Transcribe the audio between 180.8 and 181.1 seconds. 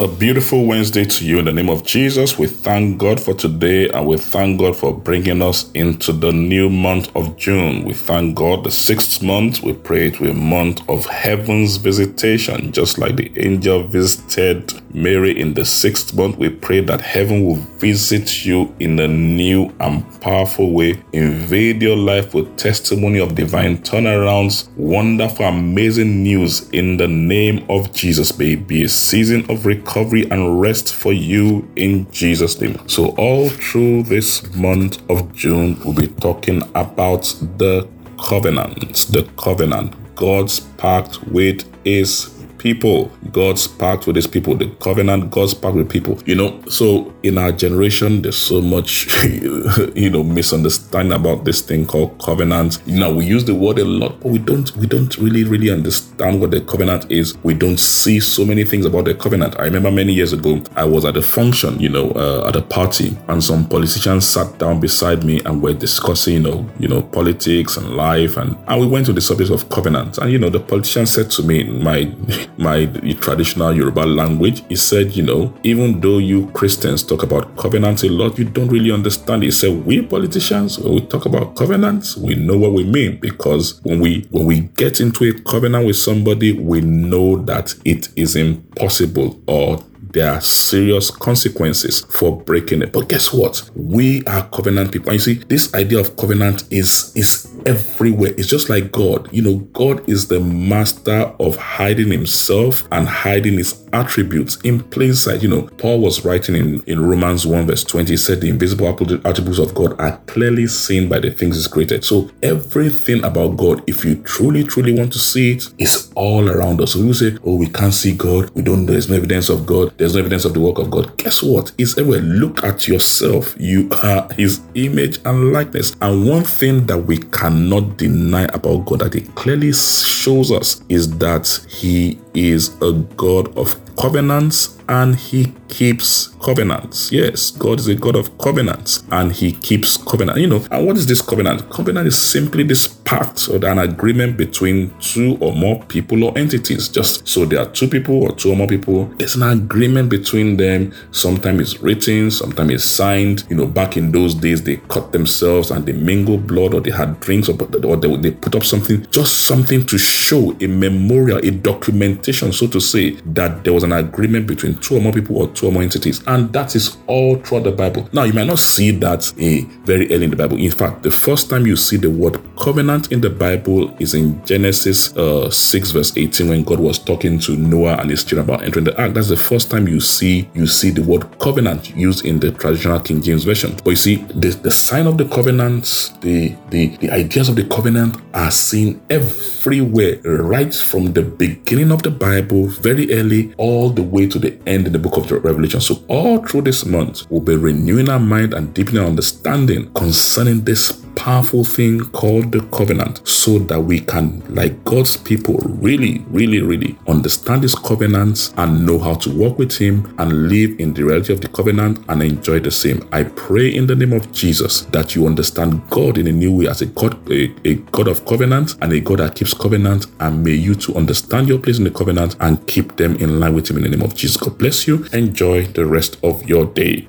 the